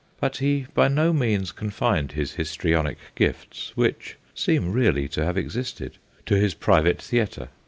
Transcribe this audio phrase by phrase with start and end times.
[0.19, 5.99] But he by no means confined his histrionic gifts which seem really to have existed
[6.25, 7.49] to his private theatre.